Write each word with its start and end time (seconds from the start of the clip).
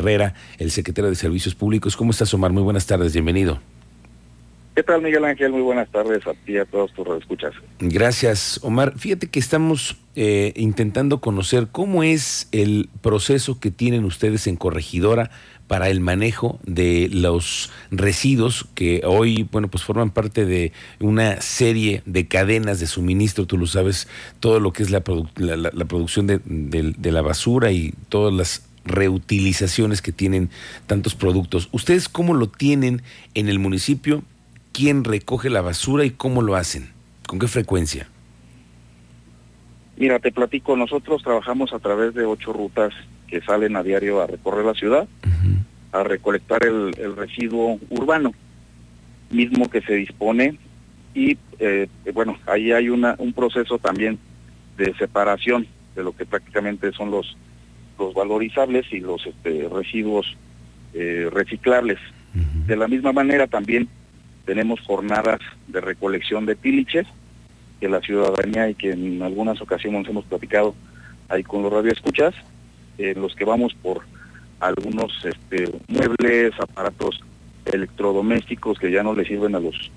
Herrera, 0.00 0.34
el 0.58 0.70
secretario 0.70 1.08
de 1.08 1.16
Servicios 1.16 1.54
Públicos. 1.54 1.96
¿Cómo 1.96 2.10
estás, 2.10 2.34
Omar? 2.34 2.52
Muy 2.52 2.62
buenas 2.62 2.86
tardes, 2.86 3.12
bienvenido. 3.12 3.60
¿Qué 4.74 4.84
tal, 4.84 5.02
Miguel 5.02 5.24
Ángel? 5.24 5.52
Muy 5.52 5.62
buenas 5.62 5.90
tardes 5.90 6.26
a 6.26 6.32
ti 6.32 6.52
y 6.52 6.56
a 6.58 6.64
todos 6.64 6.92
tus 6.92 7.06
escuchas. 7.18 7.52
Gracias, 7.80 8.60
Omar. 8.62 8.94
Fíjate 8.96 9.28
que 9.28 9.38
estamos 9.38 9.96
eh, 10.14 10.52
intentando 10.56 11.20
conocer 11.20 11.68
cómo 11.70 12.02
es 12.02 12.48
el 12.52 12.88
proceso 13.02 13.60
que 13.60 13.70
tienen 13.70 14.04
ustedes 14.04 14.46
en 14.46 14.56
Corregidora 14.56 15.30
para 15.66 15.88
el 15.90 16.00
manejo 16.00 16.58
de 16.64 17.08
los 17.12 17.70
residuos 17.90 18.66
que 18.74 19.02
hoy, 19.04 19.46
bueno, 19.52 19.68
pues 19.68 19.84
forman 19.84 20.10
parte 20.10 20.46
de 20.46 20.72
una 20.98 21.40
serie 21.40 22.02
de 22.06 22.26
cadenas 22.26 22.80
de 22.80 22.86
suministro, 22.86 23.46
tú 23.46 23.58
lo 23.58 23.66
sabes, 23.66 24.08
todo 24.40 24.60
lo 24.60 24.72
que 24.72 24.82
es 24.82 24.90
la, 24.90 25.00
producción 25.02 26.26
de, 26.26 26.40
de 26.44 27.12
la 27.12 27.22
basura 27.22 27.70
y 27.70 27.92
todas 28.08 28.32
las 28.32 28.69
reutilizaciones 28.84 30.02
que 30.02 30.12
tienen 30.12 30.50
tantos 30.86 31.14
productos. 31.14 31.68
¿Ustedes 31.72 32.08
cómo 32.08 32.34
lo 32.34 32.48
tienen 32.48 33.02
en 33.34 33.48
el 33.48 33.58
municipio? 33.58 34.22
¿Quién 34.72 35.04
recoge 35.04 35.50
la 35.50 35.60
basura 35.60 36.04
y 36.04 36.10
cómo 36.10 36.42
lo 36.42 36.56
hacen? 36.56 36.90
¿Con 37.26 37.38
qué 37.38 37.48
frecuencia? 37.48 38.08
Mira, 39.96 40.18
te 40.18 40.32
platico, 40.32 40.76
nosotros 40.76 41.22
trabajamos 41.22 41.72
a 41.72 41.78
través 41.78 42.14
de 42.14 42.24
ocho 42.24 42.52
rutas 42.52 42.94
que 43.28 43.42
salen 43.42 43.76
a 43.76 43.82
diario 43.82 44.22
a 44.22 44.26
recorrer 44.26 44.64
la 44.64 44.74
ciudad, 44.74 45.06
a 45.92 46.02
recolectar 46.02 46.64
el, 46.64 46.94
residuo 47.16 47.78
urbano, 47.90 48.32
mismo 49.30 49.68
que 49.68 49.82
se 49.82 49.94
dispone, 49.94 50.58
y 51.14 51.36
eh, 51.58 51.86
bueno, 52.14 52.38
ahí 52.46 52.72
hay 52.72 52.88
una, 52.88 53.14
un 53.18 53.32
proceso 53.32 53.78
también 53.78 54.18
de 54.78 54.94
separación 54.94 55.66
de 55.94 56.02
lo 56.02 56.16
que 56.16 56.24
prácticamente 56.24 56.92
son 56.92 57.10
los, 57.10 57.36
los 58.00 58.14
valorizables 58.14 58.86
y 58.92 59.00
los 59.00 59.24
este, 59.26 59.68
residuos 59.68 60.36
eh, 60.94 61.28
reciclables. 61.30 61.98
De 62.66 62.76
la 62.76 62.88
misma 62.88 63.12
manera 63.12 63.46
también 63.46 63.88
tenemos 64.44 64.80
jornadas 64.80 65.40
de 65.68 65.80
recolección 65.80 66.46
de 66.46 66.56
piliches, 66.56 67.06
que 67.80 67.88
la 67.88 68.00
ciudadanía 68.00 68.68
y 68.68 68.74
que 68.74 68.92
en 68.92 69.22
algunas 69.22 69.60
ocasiones 69.60 70.08
hemos 70.08 70.24
platicado 70.24 70.74
ahí 71.28 71.42
con 71.42 71.62
los 71.62 71.72
radioescuchas, 71.72 72.34
en 72.98 73.20
los 73.20 73.34
que 73.34 73.44
vamos 73.44 73.74
por 73.74 74.02
algunos 74.60 75.24
este, 75.24 75.70
muebles, 75.88 76.52
aparatos 76.60 77.20
electrodomésticos 77.64 78.78
que 78.78 78.90
ya 78.90 79.02
no 79.02 79.14
le 79.14 79.24
sirven 79.24 79.54
a 79.54 79.60
los 79.60 79.90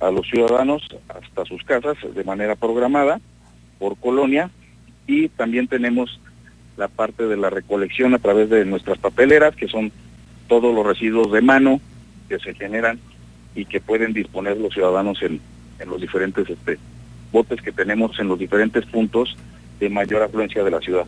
a 0.00 0.10
los 0.10 0.28
ciudadanos 0.28 0.82
hasta 1.08 1.44
sus 1.44 1.64
casas 1.64 1.96
de 2.14 2.22
manera 2.24 2.54
programada 2.54 3.20
por 3.80 3.96
colonia 3.96 4.50
y 5.08 5.28
también 5.28 5.66
tenemos 5.66 6.20
la 6.78 6.88
parte 6.88 7.26
de 7.26 7.36
la 7.36 7.50
recolección 7.50 8.14
a 8.14 8.18
través 8.18 8.48
de 8.48 8.64
nuestras 8.64 8.98
papeleras 8.98 9.54
que 9.56 9.68
son 9.68 9.92
todos 10.46 10.74
los 10.74 10.86
residuos 10.86 11.30
de 11.32 11.42
mano 11.42 11.80
que 12.28 12.38
se 12.38 12.54
generan 12.54 12.98
y 13.54 13.64
que 13.64 13.80
pueden 13.80 14.12
disponer 14.12 14.56
los 14.56 14.72
ciudadanos 14.72 15.20
en, 15.22 15.40
en 15.80 15.90
los 15.90 16.00
diferentes 16.00 16.48
este, 16.48 16.78
botes 17.32 17.60
que 17.60 17.72
tenemos 17.72 18.18
en 18.20 18.28
los 18.28 18.38
diferentes 18.38 18.86
puntos 18.86 19.36
de 19.80 19.90
mayor 19.90 20.22
afluencia 20.22 20.62
de 20.62 20.70
la 20.70 20.80
ciudad. 20.80 21.04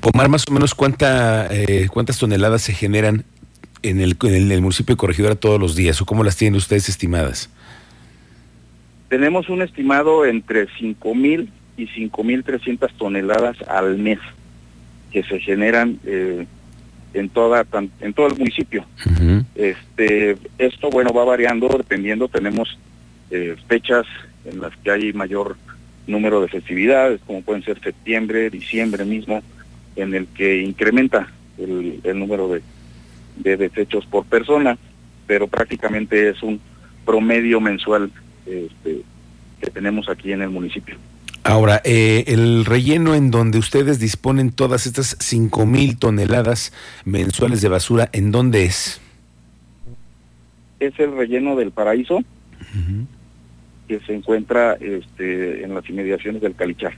Omar, 0.00 0.28
más 0.28 0.44
o 0.48 0.52
menos 0.52 0.74
cuánta, 0.74 1.46
eh, 1.54 1.86
cuántas 1.92 2.18
toneladas 2.18 2.62
se 2.62 2.74
generan 2.74 3.24
en 3.82 4.00
el, 4.00 4.16
en 4.22 4.50
el 4.50 4.60
municipio 4.60 4.96
de 4.96 4.98
Corregidora 4.98 5.36
todos 5.36 5.60
los 5.60 5.76
días 5.76 6.00
o 6.02 6.06
cómo 6.06 6.24
las 6.24 6.36
tienen 6.36 6.56
ustedes 6.56 6.88
estimadas? 6.88 7.48
Tenemos 9.08 9.48
un 9.48 9.62
estimado 9.62 10.26
entre 10.26 10.66
5.000 10.66 11.48
y 11.76 11.86
5.300 11.86 12.90
toneladas 12.98 13.56
al 13.68 13.98
mes 13.98 14.18
que 15.12 15.22
se 15.22 15.38
generan 15.40 15.98
eh, 16.04 16.46
en 17.14 17.28
toda 17.28 17.66
en 18.00 18.12
todo 18.14 18.26
el 18.28 18.38
municipio. 18.38 18.84
Este 19.54 20.36
esto 20.58 20.90
bueno 20.90 21.12
va 21.12 21.24
variando 21.24 21.68
dependiendo 21.68 22.28
tenemos 22.28 22.78
eh, 23.30 23.56
fechas 23.68 24.06
en 24.44 24.60
las 24.60 24.74
que 24.78 24.90
hay 24.90 25.12
mayor 25.12 25.56
número 26.06 26.40
de 26.40 26.48
festividades 26.48 27.20
como 27.26 27.42
pueden 27.42 27.62
ser 27.62 27.80
septiembre, 27.80 28.50
diciembre 28.50 29.04
mismo 29.04 29.42
en 29.94 30.14
el 30.14 30.26
que 30.28 30.62
incrementa 30.62 31.28
el, 31.58 32.00
número 32.18 32.48
de, 32.48 32.62
de 33.36 33.56
desechos 33.56 34.06
por 34.06 34.24
persona, 34.24 34.78
pero 35.26 35.46
prácticamente 35.46 36.30
es 36.30 36.42
un 36.42 36.60
promedio 37.04 37.60
mensual 37.60 38.10
este, 38.46 39.02
que 39.60 39.70
tenemos 39.70 40.08
aquí 40.08 40.32
en 40.32 40.42
el 40.42 40.50
municipio. 40.50 40.96
Ahora, 41.44 41.80
eh, 41.84 42.24
el 42.28 42.64
relleno 42.64 43.14
en 43.14 43.30
donde 43.30 43.58
ustedes 43.58 43.98
disponen 43.98 44.52
todas 44.52 44.86
estas 44.86 45.16
cinco 45.18 45.66
mil 45.66 45.98
toneladas 45.98 46.72
mensuales 47.04 47.60
de 47.62 47.68
basura, 47.68 48.08
¿en 48.12 48.30
dónde 48.30 48.64
es? 48.64 49.00
Es 50.78 50.98
el 51.00 51.16
relleno 51.16 51.56
del 51.56 51.72
paraíso, 51.72 52.20
que 53.88 54.00
se 54.00 54.14
encuentra 54.14 54.74
este, 54.74 55.64
en 55.64 55.74
las 55.74 55.88
inmediaciones 55.88 56.42
del 56.42 56.54
Calichar. 56.54 56.94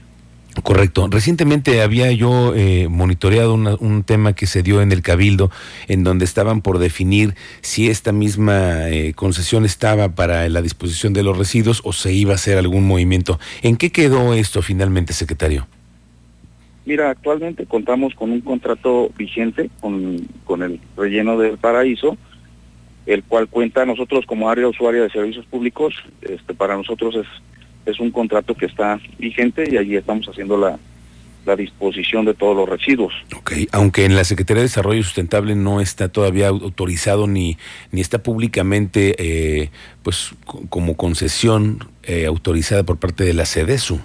Correcto. 0.65 1.07
Recientemente 1.11 1.83
había 1.83 2.11
yo 2.11 2.55
eh, 2.55 2.87
monitoreado 2.89 3.53
un 3.53 4.03
tema 4.03 4.33
que 4.33 4.47
se 4.47 4.63
dio 4.63 4.81
en 4.81 4.91
el 4.91 5.03
Cabildo, 5.03 5.51
en 5.87 6.03
donde 6.03 6.25
estaban 6.25 6.63
por 6.63 6.79
definir 6.79 7.35
si 7.61 7.87
esta 7.87 8.11
misma 8.11 8.89
eh, 8.89 9.13
concesión 9.13 9.63
estaba 9.63 10.15
para 10.15 10.49
la 10.49 10.63
disposición 10.63 11.13
de 11.13 11.21
los 11.21 11.37
residuos 11.37 11.81
o 11.83 11.93
se 11.93 12.13
iba 12.13 12.31
a 12.31 12.35
hacer 12.35 12.57
algún 12.57 12.87
movimiento. 12.87 13.39
¿En 13.61 13.77
qué 13.77 13.91
quedó 13.91 14.33
esto 14.33 14.63
finalmente, 14.63 15.13
secretario? 15.13 15.67
Mira, 16.83 17.11
actualmente 17.11 17.67
contamos 17.67 18.15
con 18.15 18.31
un 18.31 18.41
contrato 18.41 19.11
vigente 19.15 19.69
con, 19.81 20.27
con 20.45 20.63
el 20.63 20.79
relleno 20.97 21.37
del 21.37 21.59
paraíso, 21.59 22.17
el 23.05 23.23
cual 23.23 23.49
cuenta 23.49 23.85
nosotros 23.85 24.25
como 24.25 24.49
área 24.49 24.67
usuaria 24.67 25.03
de 25.03 25.11
servicios 25.11 25.45
públicos, 25.45 25.93
este, 26.23 26.55
para 26.55 26.75
nosotros 26.75 27.13
es 27.17 27.27
es 27.85 27.99
un 27.99 28.11
contrato 28.11 28.55
que 28.55 28.65
está 28.65 28.99
vigente 29.17 29.67
y 29.69 29.77
allí 29.77 29.95
estamos 29.95 30.27
haciendo 30.27 30.57
la, 30.57 30.77
disposición 31.55 32.25
de 32.25 32.33
todos 32.33 32.57
los 32.57 32.67
residuos. 32.67 33.13
Ok, 33.37 33.51
aunque 33.71 34.03
en 34.05 34.15
la 34.15 34.23
Secretaría 34.23 34.61
de 34.61 34.67
Desarrollo 34.67 35.03
Sustentable 35.03 35.53
no 35.53 35.79
está 35.79 36.09
todavía 36.09 36.47
autorizado 36.47 37.27
ni, 37.27 37.59
ni 37.91 38.01
está 38.01 38.23
públicamente 38.23 39.13
eh, 39.19 39.69
pues 40.01 40.33
como 40.69 40.97
concesión 40.97 41.87
eh, 42.01 42.25
autorizada 42.25 42.81
por 42.81 42.97
parte 42.97 43.23
de 43.25 43.35
la 43.35 43.45
CEDESU. 43.45 43.99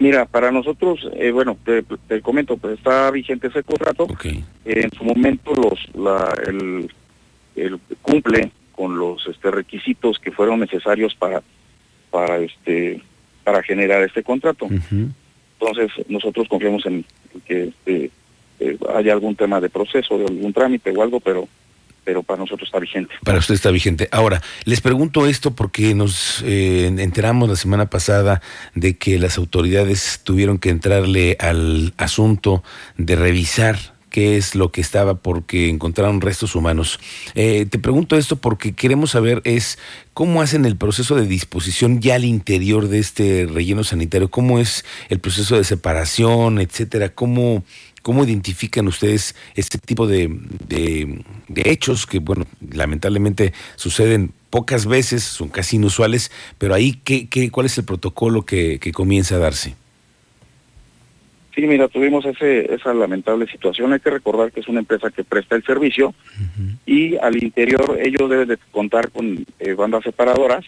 Mira, 0.00 0.26
para 0.26 0.50
nosotros, 0.50 1.08
eh, 1.14 1.30
bueno, 1.30 1.56
te, 1.64 2.20
comento, 2.20 2.56
pues 2.56 2.76
está 2.76 3.12
vigente 3.12 3.46
ese 3.46 3.62
contrato. 3.62 4.08
Okay. 4.10 4.44
en 4.64 4.90
su 4.90 5.04
momento 5.04 5.52
los 5.54 5.78
la, 5.94 6.34
el, 6.48 6.90
el 7.54 7.78
cumple 8.02 8.50
con 8.80 8.96
los 8.98 9.26
este, 9.26 9.50
requisitos 9.50 10.18
que 10.18 10.32
fueron 10.32 10.58
necesarios 10.58 11.14
para 11.14 11.42
para 12.10 12.38
este 12.38 13.02
para 13.44 13.62
generar 13.62 14.02
este 14.02 14.22
contrato. 14.22 14.68
Entonces 14.70 15.92
nosotros 16.08 16.48
confiamos 16.48 16.86
en 16.86 17.04
que 17.44 17.64
este, 17.64 18.10
eh, 18.58 18.78
haya 18.94 19.12
algún 19.12 19.36
tema 19.36 19.60
de 19.60 19.68
proceso, 19.68 20.16
de 20.16 20.24
algún 20.24 20.54
trámite 20.54 20.90
o 20.96 21.02
algo, 21.02 21.20
pero 21.20 21.46
pero 22.04 22.22
para 22.22 22.38
nosotros 22.38 22.68
está 22.68 22.78
vigente. 22.78 23.12
Para 23.22 23.36
usted 23.36 23.52
está 23.52 23.70
vigente. 23.70 24.08
Ahora, 24.12 24.40
les 24.64 24.80
pregunto 24.80 25.26
esto 25.26 25.50
porque 25.54 25.94
nos 25.94 26.42
eh, 26.46 26.86
enteramos 26.86 27.50
la 27.50 27.56
semana 27.56 27.90
pasada 27.90 28.40
de 28.74 28.96
que 28.96 29.18
las 29.18 29.36
autoridades 29.36 30.22
tuvieron 30.24 30.56
que 30.56 30.70
entrarle 30.70 31.36
al 31.38 31.92
asunto 31.98 32.64
de 32.96 33.14
revisar 33.14 33.99
qué 34.10 34.36
es 34.36 34.54
lo 34.54 34.70
que 34.70 34.80
estaba 34.80 35.14
porque 35.14 35.68
encontraron 35.68 36.20
restos 36.20 36.54
humanos. 36.54 37.00
Eh, 37.34 37.66
te 37.70 37.78
pregunto 37.78 38.16
esto 38.16 38.36
porque 38.36 38.74
queremos 38.74 39.12
saber 39.12 39.40
es 39.44 39.78
cómo 40.12 40.42
hacen 40.42 40.66
el 40.66 40.76
proceso 40.76 41.14
de 41.14 41.26
disposición 41.26 42.00
ya 42.00 42.16
al 42.16 42.24
interior 42.24 42.88
de 42.88 42.98
este 42.98 43.46
relleno 43.50 43.84
sanitario, 43.84 44.30
cómo 44.30 44.58
es 44.58 44.84
el 45.08 45.20
proceso 45.20 45.56
de 45.56 45.64
separación, 45.64 46.60
etcétera, 46.60 47.10
cómo 47.10 47.64
¿Cómo 48.02 48.24
identifican 48.24 48.88
ustedes 48.88 49.34
este 49.56 49.76
tipo 49.76 50.06
de, 50.06 50.34
de, 50.66 51.22
hechos 51.54 52.06
que, 52.06 52.18
bueno, 52.18 52.46
lamentablemente 52.72 53.52
suceden 53.76 54.32
pocas 54.48 54.86
veces, 54.86 55.22
son 55.22 55.50
casi 55.50 55.76
inusuales, 55.76 56.30
pero 56.56 56.74
ahí, 56.74 56.98
¿qué, 57.04 57.28
qué, 57.28 57.50
cuál 57.50 57.66
es 57.66 57.76
el 57.76 57.84
protocolo 57.84 58.46
que, 58.46 58.78
que 58.80 58.92
comienza 58.92 59.34
a 59.34 59.38
darse? 59.38 59.74
Sí, 61.54 61.62
mira, 61.62 61.88
tuvimos 61.88 62.24
ese, 62.24 62.72
esa 62.72 62.94
lamentable 62.94 63.46
situación. 63.46 63.92
Hay 63.92 64.00
que 64.00 64.10
recordar 64.10 64.52
que 64.52 64.60
es 64.60 64.68
una 64.68 64.80
empresa 64.80 65.10
que 65.10 65.24
presta 65.24 65.56
el 65.56 65.64
servicio 65.64 66.14
y 66.86 67.16
al 67.16 67.42
interior 67.42 67.98
ellos 68.00 68.30
deben 68.30 68.48
de 68.48 68.58
contar 68.70 69.10
con 69.10 69.44
eh, 69.58 69.72
bandas 69.74 70.04
separadoras 70.04 70.64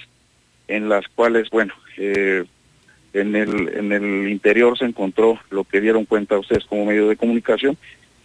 en 0.67 0.89
las 0.89 1.07
cuales, 1.09 1.51
bueno, 1.51 1.73
eh, 1.99 2.45
en, 3.13 3.37
el, 3.37 3.69
en 3.77 3.93
el 3.93 4.29
interior 4.29 4.77
se 4.77 4.87
encontró 4.87 5.39
lo 5.51 5.65
que 5.65 5.81
dieron 5.81 6.05
cuenta 6.05 6.39
ustedes 6.39 6.65
como 6.65 6.87
medio 6.87 7.09
de 7.09 7.17
comunicación 7.17 7.77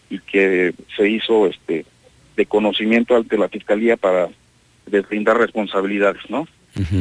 y 0.09 0.19
que 0.19 0.73
se 0.95 1.09
hizo 1.09 1.47
este 1.47 1.85
de 2.35 2.45
conocimiento 2.45 3.15
ante 3.15 3.37
la 3.37 3.49
Fiscalía 3.49 3.97
para 3.97 4.29
deslindar 4.85 5.37
responsabilidades, 5.37 6.21
¿no? 6.29 6.47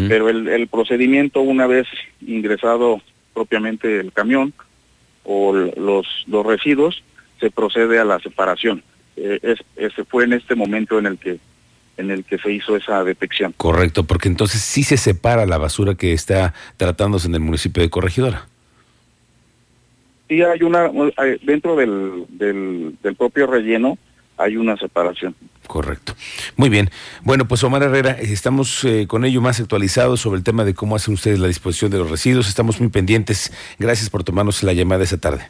Pero 0.09 0.31
el, 0.31 0.49
el 0.49 0.69
procedimiento, 0.69 1.43
una 1.43 1.67
vez 1.67 1.87
ingresado 2.27 3.03
propiamente 3.35 4.01
el 4.01 4.11
camión, 4.11 4.55
o 5.27 5.53
los, 5.53 6.07
los 6.27 6.47
residuos, 6.47 7.03
se 7.41 7.51
procede 7.51 7.99
a 7.99 8.05
la 8.05 8.19
separación. 8.21 8.83
Eh, 9.17 9.39
es, 9.43 9.59
ese 9.77 10.05
fue 10.05 10.25
en 10.25 10.33
este 10.33 10.55
momento 10.55 10.99
en 10.99 11.07
el 11.07 11.19
que 11.19 11.39
en 11.99 12.11
el 12.11 12.25
que 12.25 12.37
se 12.37 12.53
hizo 12.53 12.77
esa 12.77 13.03
detección. 13.05 13.55
Correcto, 13.57 14.05
porque 14.05 14.29
entonces 14.29 14.61
sí 14.61 14.83
se 14.83 14.99
separa 14.99 15.47
la 15.47 15.57
basura 15.57 15.95
que 15.95 16.13
está 16.13 16.53
tratándose 16.77 17.27
en 17.27 17.35
el 17.35 17.41
municipio 17.41 17.83
de 17.83 17.89
Corregidora. 17.89 18.47
Sí, 20.29 20.43
hay 20.43 20.63
una, 20.63 20.91
dentro 21.43 21.75
del, 21.75 22.27
del, 22.29 22.97
del 23.03 23.15
propio 23.15 23.47
relleno 23.47 23.97
hay 24.37 24.57
una 24.57 24.77
separación. 24.77 25.35
Correcto. 25.67 26.15
Muy 26.57 26.69
bien. 26.69 26.91
Bueno, 27.23 27.49
pues 27.49 27.65
Omar 27.65 27.83
Herrera, 27.83 28.13
estamos 28.13 28.85
eh, 28.85 29.07
con 29.09 29.25
ello 29.25 29.41
más 29.41 29.61
actualizados 29.61 30.21
sobre 30.21 30.39
el 30.39 30.45
tema 30.45 30.65
de 30.65 30.75
cómo 30.75 30.97
hacen 30.97 31.15
ustedes 31.15 31.39
la 31.39 31.49
disposición 31.49 31.91
de 31.91 31.99
los 31.99 32.11
residuos. 32.11 32.49
Estamos 32.49 32.81
muy 32.81 32.89
pendientes. 32.89 33.53
Gracias 33.79 34.11
por 34.11 34.25
tomarnos 34.25 34.63
la 34.63 34.73
llamada 34.73 35.05
esa 35.05 35.19
tarde. 35.19 35.49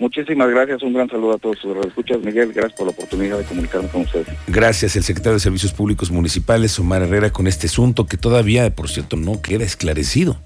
Muchísimas 0.00 0.48
gracias, 0.48 0.82
un 0.82 0.94
gran 0.94 1.10
saludo 1.10 1.34
a 1.34 1.38
todos 1.38 1.58
sus 1.58 1.76
escuchas, 1.84 2.20
Miguel, 2.20 2.54
gracias 2.54 2.72
por 2.72 2.86
la 2.86 2.92
oportunidad 2.92 3.36
de 3.36 3.44
comunicarme 3.44 3.86
con 3.88 4.00
ustedes. 4.00 4.28
Gracias, 4.46 4.96
el 4.96 5.02
secretario 5.02 5.34
de 5.34 5.40
Servicios 5.40 5.74
Públicos 5.74 6.10
Municipales, 6.10 6.78
Omar 6.78 7.02
Herrera, 7.02 7.30
con 7.30 7.46
este 7.46 7.66
asunto 7.66 8.06
que 8.06 8.16
todavía, 8.16 8.74
por 8.74 8.88
cierto, 8.88 9.18
no 9.18 9.42
queda 9.42 9.64
esclarecido. 9.64 10.38